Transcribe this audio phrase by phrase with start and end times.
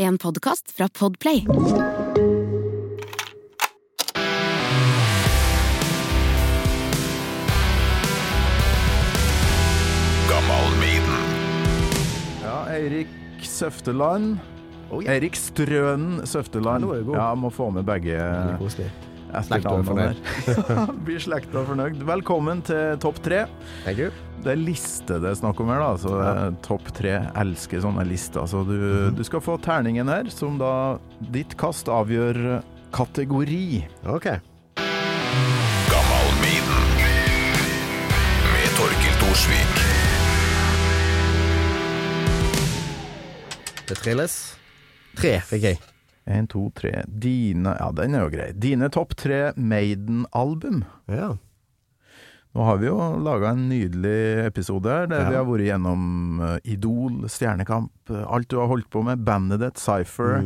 [0.00, 1.44] En podkast fra Podplay.
[12.42, 13.08] Ja, Eirik
[13.42, 14.38] Søfteland.
[14.90, 15.12] Oh, ja.
[15.12, 16.88] Eirik Strønen Søfteland.
[17.12, 18.88] Ja, må få med begge Veldig koselig.
[19.46, 20.16] Slekta der.
[21.06, 22.00] Blir slekta fornøyd.
[22.08, 23.44] Velkommen til Topp tre.
[24.40, 25.90] Det er liste det er snakk om her, da.
[26.00, 28.46] Så er Topp tre elsker sånne lister.
[28.50, 29.16] Så du, Mhm.
[29.18, 30.98] du skal få terningen her, som da
[31.30, 32.62] ditt kast avgjør
[32.92, 33.84] kategori.
[34.08, 34.26] Ok.
[38.50, 39.78] med Torkil Thorsvik.
[43.90, 44.34] Det trilles.
[45.18, 45.80] Tre fikk jeg.
[46.28, 47.04] Én, to, tre.
[47.08, 48.50] Dine Ja, den er jo grei.
[48.52, 50.84] Dine topp tre Maiden-album.
[51.08, 51.36] Ja.
[52.50, 55.28] Nå har vi jo laga en nydelig episode her, der Ja.
[55.30, 59.60] vi har vært gjennom eh, Idol, Stjernekamp, eh, alt du har holdt på med, bandet
[59.60, 60.40] ditt, Cypher.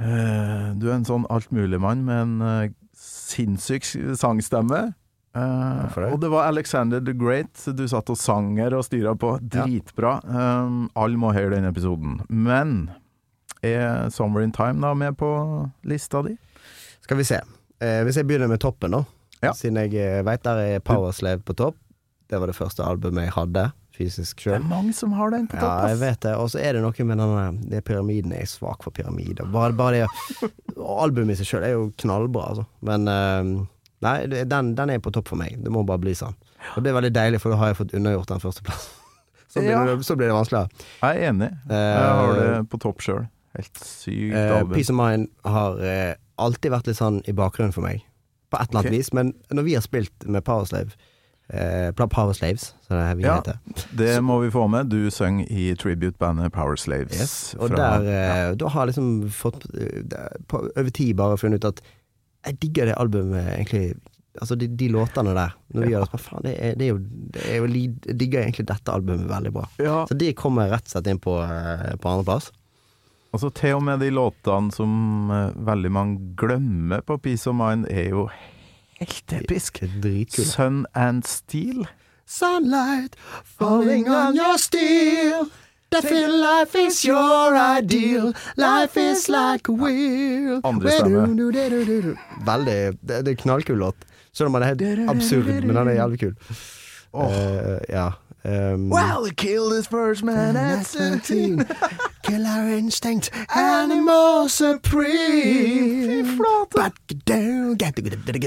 [0.00, 3.84] Eh, du er en sånn altmuligmann med en sinnssyk
[4.16, 4.94] sangstemme.
[5.32, 6.12] Det.
[6.12, 9.38] og det var Alexander the Great du satt og sang her og styra på.
[9.40, 9.64] Ja.
[9.64, 10.18] Dritbra.
[10.28, 12.20] Um, Alle må høre den episoden.
[12.28, 12.90] Men
[13.62, 15.28] er Summer in Time da med på
[15.88, 16.36] lista di?
[17.04, 17.40] Skal vi se.
[17.82, 19.04] Eh, hvis jeg begynner med toppen, nå.
[19.42, 19.52] Ja.
[19.58, 21.76] Siden jeg eh, veit der er Powerslave på topp.
[22.30, 25.58] Det var det første albumet jeg hadde fysisk Det er mange som har den på
[25.58, 25.66] topp.
[25.82, 26.30] Ja, jeg vet det.
[26.40, 27.42] Og så er det noe med denne
[27.74, 28.32] det pyramiden.
[28.32, 29.44] Jeg er svak for pyramider.
[29.52, 30.48] Bare, bare det
[30.80, 32.64] Albumet i seg sjøl er jo knallbra, altså.
[32.88, 33.50] Men eh,
[34.06, 34.16] nei,
[34.48, 35.58] den, den er på topp for meg.
[35.60, 36.38] Det må bare bli sånn.
[36.76, 38.98] Og det er veldig deilig, for da har jeg fått unnagjort den førsteplassen.
[39.52, 39.82] Så, blir Ja.
[39.84, 40.70] det- så blir det vanskeligere.
[41.02, 41.50] Jeg er enig.
[41.68, 43.26] Jeg har det på topp sjøl.
[43.56, 44.72] Helt sykt Eh, album.
[44.74, 48.04] Peace of Mind har eh, alltid vært litt sånn i bakgrunnen for meg,
[48.50, 48.98] på et eller annet okay.
[48.98, 49.12] vis.
[49.12, 50.94] Men når vi har spilt med Powerslave,
[51.52, 53.34] eh, Power Slaves, som det er vi Ja.
[53.40, 53.58] heter,
[53.94, 54.88] Det må vi få med.
[54.88, 57.12] Du sang i tribute-bandet Power Slaves.
[57.20, 57.54] yes.
[57.58, 58.08] og fra- der
[58.48, 58.54] ja.
[58.54, 61.82] Da har jeg liksom fått eh, på, over tid bare funnet ut at
[62.46, 63.94] jeg digger det albumet egentlig
[64.40, 65.52] Altså de, de låtene der.
[65.74, 65.98] Når vi Ja.
[65.98, 66.98] gjør det, så faen, det er, det er jo,
[67.34, 69.68] det er jo Jeg digger egentlig dette albumet veldig bra.
[69.78, 70.06] Ja.
[70.08, 72.50] Så de kommer rett og slett inn på, eh, på andreplass.
[73.32, 77.86] Altså til og med de låtene som uh, veldig mange glemmer på Peace of Mind,
[77.90, 78.26] er jo
[79.00, 79.82] helt episk.
[79.82, 80.24] Er.
[80.44, 81.86] Sun and Steel.
[82.26, 85.48] Sunlight falling on your steel.
[85.92, 88.32] That feel life is your ideal.
[88.56, 90.60] Life is like a wheel.
[90.64, 91.26] Andre stemme.
[92.46, 93.96] Veldig Det, det er knallkul låt.
[94.32, 96.34] Selv om den er helt absurd, men den er jævlig kul.
[97.12, 98.06] Eh, ja.
[98.44, 101.64] Um, Well, he killed first man at 17.
[102.24, 106.24] Killer instinct, animal supreme.
[106.26, 106.92] Fy flate.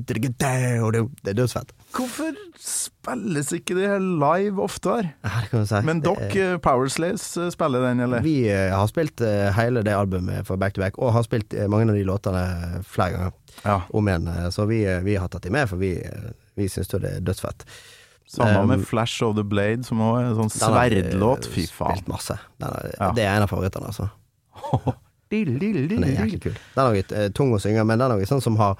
[0.00, 1.72] Det er dødsfett.
[1.96, 2.30] Hvorfor
[2.60, 5.10] spilles ikke det her live oftere?
[5.52, 5.80] Si.
[5.84, 8.22] Men dere, er- eh, Power Slaves, eh, spiller den, eller?
[8.22, 11.54] Vi eh, har spilt eh, hele det albumet for Back to Back, og har spilt
[11.54, 13.30] eh, mange av de låtene flere ganger
[13.64, 13.80] Ja.
[13.92, 14.28] om igjen.
[14.28, 16.98] eh, Så vi, eh, vi har tatt de med, for vi, eh, vi syns jo
[16.98, 17.64] det er dødsfett.
[18.30, 21.48] Samme Um, med Flash of the Blade, som også er en sånn eh, sverdlåt.
[21.50, 22.02] Fy faen.
[22.06, 22.36] Masse.
[22.62, 23.12] Er, Ja.
[23.16, 24.10] Det er en av favorittene, altså.
[25.30, 26.58] Den er jæklig kul.
[26.74, 28.78] Den er litt eh, tung å synge, men den er sånn som har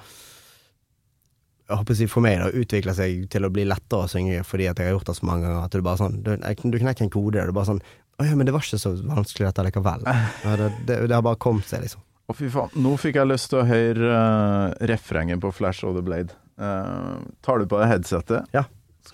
[1.70, 4.40] jeg håper å si for meg da, utvikla seg til å bli lettere å synge
[4.42, 5.66] fordi at jeg har gjort det så mange ganger.
[5.68, 7.82] At du bare sånn Du, du knekker en kode, og du bare sånn
[8.18, 10.02] Å ja, men det var ikke så vanskelig dette likevel.
[10.46, 12.02] Ja, det, det, det har bare kommet seg, liksom.
[12.26, 12.74] Å, fy faen.
[12.82, 16.34] Nå fikk jeg lyst til å høre uh, refrenget på Flash of the Blade.
[16.58, 18.50] Uh, tar du på deg headsetet?
[18.54, 18.66] Ja.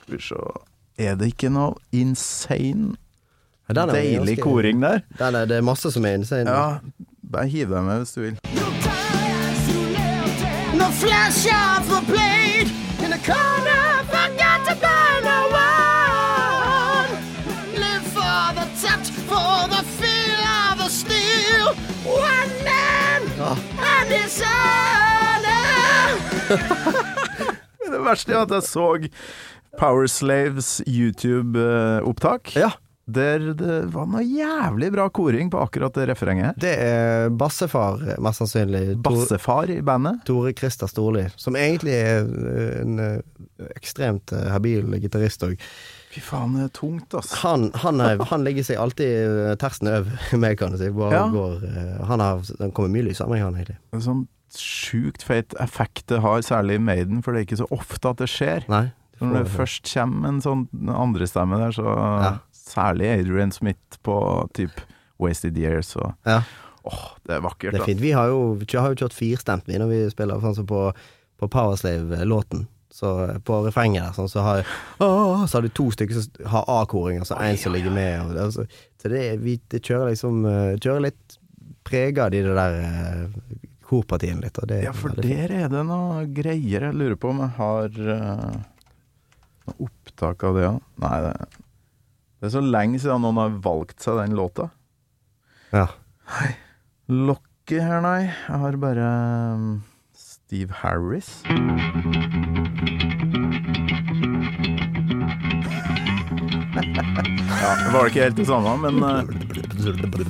[0.07, 0.35] Skal vi se
[0.99, 2.95] Er det ikke noe insane
[3.69, 5.01] Ja, den er deilig ganske- koring der?
[5.19, 6.51] Den er, det er masse som er insane.
[6.51, 6.79] Ja.
[7.33, 8.39] Bare hiv deg med hvis du vil.
[10.79, 12.01] No flash of a
[13.05, 17.11] in the corner, forgot to burn no one.
[17.75, 20.41] Live for the touch, for the feel
[20.71, 21.75] of the steel.
[22.05, 23.23] One man
[23.79, 25.67] and his honor.
[27.91, 28.87] Det verste er at jeg så
[29.79, 32.57] Power Slaves YouTube-opptak.
[32.57, 32.71] Ja,
[33.07, 36.57] Der det var noe jævlig bra koring på akkurat det refrenget.
[36.59, 38.97] det er bassefar, mest sannsynlig.
[39.05, 40.25] Bassefar i bandet.
[40.27, 45.55] Tore Christer Storli, som egentlig er eh, en eh, ekstremt eh, habil gitarist òg.
[46.17, 47.31] Fy faen, det er tungt, ass.
[47.45, 50.11] Han, han, er, han legger seg alltid tersten over
[50.43, 50.91] meg, kan du si.
[50.91, 51.27] Bare Ja.
[51.31, 51.63] går,
[52.11, 53.79] han har han kommer mye lysere enn han egentlig.
[53.95, 54.27] En sånn
[54.57, 58.19] sjukt feit effekt det har, særlig i Maiden, for det er ikke så ofte at
[58.23, 58.67] det skjer.
[58.73, 58.89] Nei.
[59.21, 61.87] Når det først kommer en sånn andrestemme der, så
[62.23, 62.35] Ja.
[62.67, 64.17] Særlig Adrian Smith på
[64.53, 64.81] typ
[65.23, 66.43] Wasted Years og Ja.
[66.87, 68.01] Åh, det er vakkert, Det er fint.
[68.01, 70.93] Vi har jo, vi har jo kjørt firstemt vi når vi spiller, sånn som på,
[71.39, 72.67] på Powerslave-låten.
[72.97, 73.11] Så
[73.45, 74.63] på refrenget der, sånn, så har
[75.05, 78.21] Åh, Så har du to stykker som har A-koring, og så én som ligger med.
[78.23, 78.67] Og det, altså,
[79.03, 81.39] så det, vi det kjører liksom eh, Kjører litt
[81.87, 84.59] preger de det der eh, korpartiene litt.
[84.67, 86.89] Det, Ja, for der er det noe greier.
[86.89, 88.65] Jeg lurer på om jeg har noe
[89.75, 90.75] opptak av det ja.
[91.03, 91.35] Nei, det,
[92.41, 94.71] det er så lenge siden noen har valgt seg den låta.
[95.73, 95.87] Ja.
[97.11, 98.29] Lokket her, nei.
[98.29, 99.07] Jeg har bare
[99.57, 99.83] um,
[100.17, 101.43] Steve Harris.
[107.57, 109.25] ja, det var ikke helt det samme, men uh,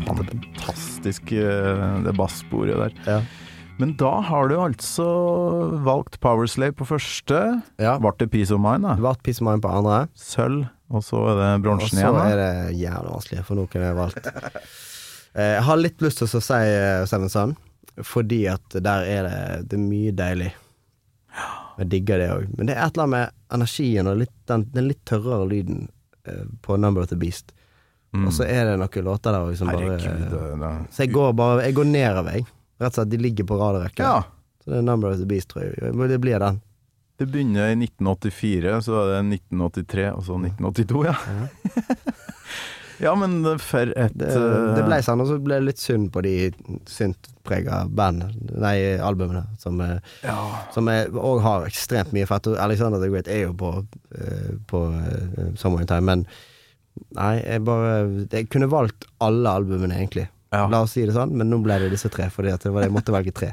[0.09, 2.93] fantastisk uh, det basssporet der.
[3.07, 3.21] Ja.
[3.79, 5.07] Men da har du altså
[5.85, 7.41] valgt Powerslave på første.
[7.83, 7.99] ja.
[8.01, 8.95] Ble det Peace of Mind, da?
[8.97, 9.99] Det ble Peace of Mind på andre.
[10.17, 12.15] Sølv, og så er det bronsen igjen.
[12.15, 14.31] Og så er det jævlig vanskelig, for kunne jeg valgt
[15.37, 17.51] Eh, Jeg har litt lyst til å si eh, Seven Sun,
[18.09, 20.47] fordi at der er det, det er mye deilig.
[21.77, 22.47] Jeg digger det òg.
[22.57, 25.83] Men det er et eller annet med energien og litt, den, den litt tørrere lyden
[26.25, 27.53] eh, på Number of the Beast.
[28.17, 30.01] Og så er det noen låter der også som bare Mm.
[30.01, 30.87] Herregud.
[30.97, 32.47] Så jeg går bare Jeg går nedover, jeg.
[32.77, 33.11] Rett og slett.
[33.11, 34.05] De ligger på rad og rekke.
[34.07, 34.23] Ja.
[34.65, 35.95] Så det er Number of the Beast, tror jeg.
[35.95, 36.61] Men Det blir den.
[37.17, 41.15] Det begynner i 1984, så er det 1983, og så 1982, ja.
[43.07, 46.11] ja, men for et Det, eh, det ble sånn, og så ble det litt synd
[46.13, 46.35] på de
[46.93, 49.97] syntprega band, nei, albumene, som, eh,
[50.27, 50.37] ja.
[50.77, 52.53] som òg har ekstremt mye fett.
[52.61, 53.73] Alexander the Great er jo på,
[54.13, 54.85] eh, på
[55.57, 56.29] Summer in Time, men
[57.17, 60.29] nei, jeg bare Jeg kunne valgt alle albumene, egentlig.
[60.55, 60.67] Ja.
[60.71, 62.87] La oss si det sånn, men nå ble det disse tre, fordi at det var,
[62.87, 63.53] jeg måtte velge tre.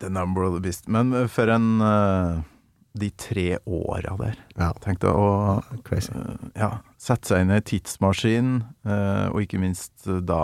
[0.00, 0.88] The Number of the Beast.
[0.88, 2.40] Men eh, for en uh,
[2.92, 5.14] De tre åra der, Ja, tenkte jeg.
[5.16, 6.12] å crazy.
[6.12, 6.70] Uh, ja,
[7.00, 10.42] sette seg inn i tidsmaskinen, tidsmaskin, eh, og ikke minst da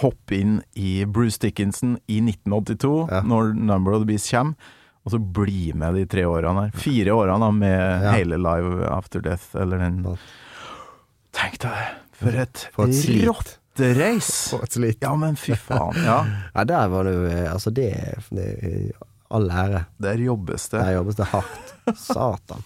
[0.00, 3.20] hoppe inn i Bruce Dickinson i 1982, Ja.
[3.26, 4.54] når Number of the Beast kommer.
[5.06, 6.72] Og så bli med de tre årene her.
[6.74, 10.00] Fire årene da, med hele Live After Death, eller den
[11.36, 11.86] Tenk deg det!
[12.16, 13.58] For et, For et slit.
[14.70, 14.98] slit.
[15.04, 15.98] Ja, men fy faen.
[16.04, 16.20] Ja,
[16.54, 17.90] Ja, der var det jo eh, Altså, det,
[18.30, 18.46] det
[19.30, 19.84] all ære.
[19.98, 20.80] der jobbes det.
[20.80, 21.74] Der jobbes det hardt.
[21.98, 22.62] Satan.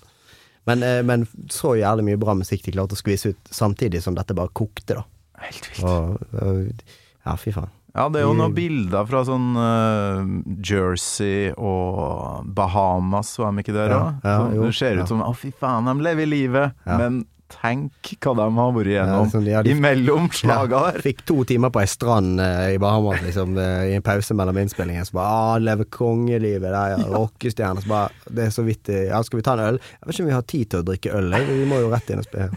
[0.69, 4.15] Men, eh, men så jævlig mye bra musikk de klarte å skvise ut, samtidig som
[4.15, 5.05] dette bare kokte, da.
[5.41, 5.85] Helt vilt.
[5.89, 6.83] Og, og,
[7.25, 7.71] ja, fy faen.
[7.97, 10.21] Ja, det er jo noen bilder fra sånn uh,
[10.62, 14.21] Jersey og Bahamas, var de ikke der Ja, òg?
[14.29, 16.77] ja, ja, det ser ut som Å, fy faen, de lever livet!
[16.87, 17.01] Ja.
[17.01, 21.25] Men tenk hva de har vært Ja, igjennom liksom, ja, de- imellom slaga Ja, fikk
[21.29, 25.05] to timer på ei strand eh, i Bahamas, liksom, eh, i en pause mellom innspillingen.
[25.08, 27.00] Så bare ah, 'Lever kongelivet', der, ja.
[27.17, 27.82] Rockestjerne.
[27.82, 29.81] Så bare Det er så vidt eh, Ja, skal vi ta en øl?
[29.81, 31.35] Jeg vet ikke om vi har tid til å drikke øl.
[31.50, 32.50] Vi må jo rett inn og spille.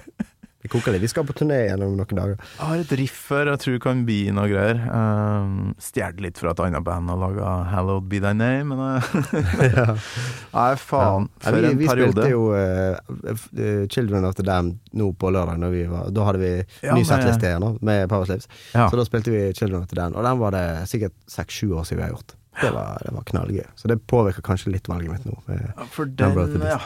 [0.64, 1.04] Vi koker litt.
[1.04, 2.38] Vi skal på turné igjen om noen dager.
[2.40, 4.78] Jeg har et riff her jeg tror kan bli noe greier.
[4.88, 10.06] Um, Stjålet litt fra et annet band og laga 'Hallowed Be Thy Name', men uh,
[10.54, 11.28] Nei, faen.
[11.28, 12.14] Ja, For vi, en vi periode.
[12.16, 12.96] spilte jo uh,
[13.28, 15.68] eh, 'Children of the Dam' nå på lørdag.
[15.74, 15.84] Vi
[16.16, 16.54] da hadde vi
[16.86, 18.48] Ja, ny settliste igjen med Power Slaves.
[18.72, 18.88] Ja.
[18.88, 21.84] Så da spilte vi 'Children of the Dam', og den var det sikkert seks-sju år
[21.84, 22.38] siden vi har gjort.
[22.62, 23.66] Det var, det var knallgøy.
[23.76, 25.36] Så det påvirker kanskje litt valget mitt nå.
[25.50, 26.80] Ja, For den, ja.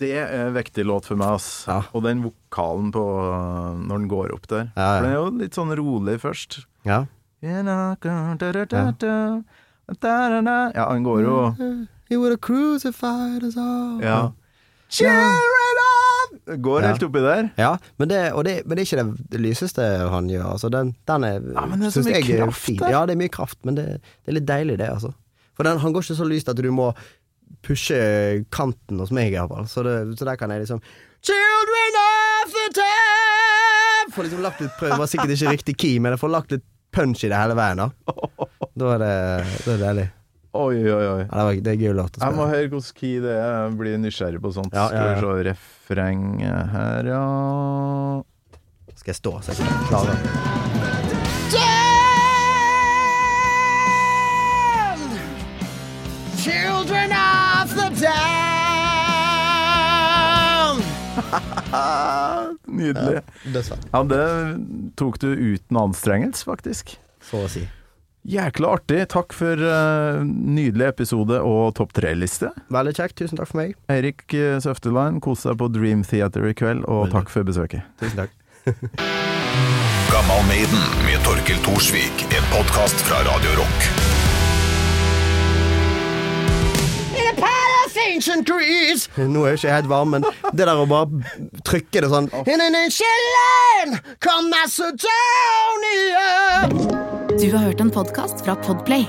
[0.00, 1.64] Det er en viktig låt for meg, ass.
[1.68, 1.78] Ja.
[1.96, 3.02] Og den vokalen på
[3.80, 4.70] når den går opp der.
[4.76, 4.96] Ja, ja.
[4.96, 6.60] For den er jo litt sånn rolig først.
[6.86, 7.04] Ja.
[10.74, 11.36] Ja, han går jo
[12.10, 14.00] He would have crucified us all.
[14.02, 14.18] Ja.
[14.88, 15.32] Cheer
[16.62, 17.48] Går helt oppi der.
[17.58, 19.82] Ja, men det, det, men det er ikke det lyseste
[20.12, 20.44] han gjør.
[20.52, 22.92] Altså, den, den er, Ja, men det er så mye kraft der.
[22.92, 25.10] Ja, det er mye kraft, men det, det er litt deilig, det, altså.
[25.58, 26.92] For den, han går ikke så lyst at du må
[27.66, 27.98] pushe
[28.54, 29.66] kanten hos meg, iallfall.
[29.70, 30.82] Så, det, så der kan jeg liksom
[31.26, 34.12] Children of the time!
[34.14, 36.54] Får liksom lagt litt prøve, Det var sikkert ikke riktig key, men jeg får lagt
[36.54, 37.90] litt punch i det hele veien, da.
[38.76, 39.14] Da er det,
[39.64, 40.06] det er deilig.
[40.56, 41.22] Oi, oi, oi.
[41.24, 43.50] Ja, det, var, det er gøy låt å Jeg må høre hvordan key det er.
[43.56, 44.76] Jeg blir nysgjerrig på sånt.
[44.76, 45.04] Ja, ja.
[45.16, 47.24] Skal vi se refrenget her, ja
[48.96, 50.75] Skal jeg stå, så jeg kan klarer Damned
[62.80, 63.22] Nydelig.
[63.54, 63.88] Dødsfett.
[63.92, 64.22] Ja, det
[65.00, 66.96] tok du uten anstrengelse, faktisk.
[67.26, 67.64] Så å si.
[68.26, 69.04] Jækla artig.
[69.12, 72.50] Takk for uh, nydelig episode og topp tre-liste.
[72.74, 73.18] Veldig kjekt.
[73.20, 73.76] Tusen takk for meg.
[73.92, 77.14] Eirik eh, Søfteland, kos deg på Dream Theater i kveld, og Veldig.
[77.20, 77.86] takk for besøket.
[78.02, 78.34] Tusen takk.
[80.10, 82.26] Gammal Maiden med Torkel Thorsvik.
[82.34, 84.05] En podkast fra Radio Rock.
[88.06, 89.10] Ancient Greece.
[89.16, 91.08] Nå er jo ikke jeg helt varm, men det der å bare
[91.66, 93.92] trykke det sånn In an ancient land
[94.24, 96.28] come Macedonia.
[97.36, 99.06] Du har hørt en podkast fra Podplay.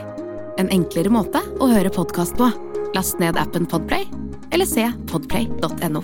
[0.57, 2.49] En enklere måte å høre podkast på.
[2.97, 4.07] Last ned appen Podplay,
[4.51, 6.01] eller se podplay.no.